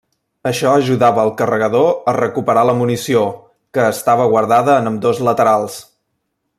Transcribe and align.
Això 0.51 0.69
ajudava 0.77 1.25
el 1.27 1.33
carregador 1.41 1.91
a 2.11 2.15
recuperar 2.17 2.63
la 2.69 2.75
munició 2.79 3.21
que 3.79 3.87
estava 3.91 4.29
guardada 4.35 4.79
en 4.85 4.93
ambdós 4.93 5.25
laterals. 5.29 5.79